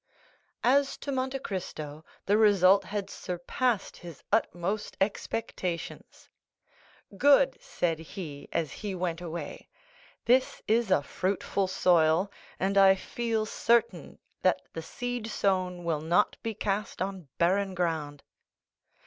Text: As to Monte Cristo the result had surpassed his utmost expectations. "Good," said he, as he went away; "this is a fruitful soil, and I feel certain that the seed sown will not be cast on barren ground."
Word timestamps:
As 0.63 0.97
to 0.97 1.11
Monte 1.11 1.37
Cristo 1.37 2.03
the 2.25 2.35
result 2.35 2.85
had 2.85 3.07
surpassed 3.07 3.97
his 3.97 4.23
utmost 4.31 4.97
expectations. 4.99 6.27
"Good," 7.15 7.55
said 7.61 7.99
he, 7.99 8.49
as 8.51 8.71
he 8.71 8.95
went 8.95 9.21
away; 9.21 9.69
"this 10.25 10.59
is 10.67 10.89
a 10.89 11.03
fruitful 11.03 11.67
soil, 11.67 12.31
and 12.59 12.79
I 12.79 12.95
feel 12.95 13.45
certain 13.45 14.17
that 14.41 14.63
the 14.73 14.81
seed 14.81 15.27
sown 15.27 15.83
will 15.83 16.01
not 16.01 16.35
be 16.41 16.55
cast 16.55 16.99
on 17.03 17.27
barren 17.37 17.75
ground." 17.75 18.23